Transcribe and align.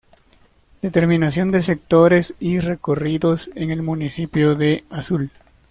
Determinación 0.81 1.51
de 1.51 1.61
sectores 1.61 2.33
y 2.39 2.57
recorridos 2.59 3.51
en 3.53 3.69
el 3.69 3.83
Municipio 3.83 4.55
de 4.55 4.83
Azul. 4.89 5.29